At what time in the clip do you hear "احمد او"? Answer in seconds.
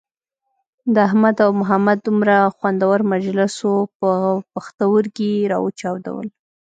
1.07-1.51